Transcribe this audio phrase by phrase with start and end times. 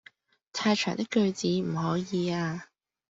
[0.51, 2.69] 太長的句子唔可以呀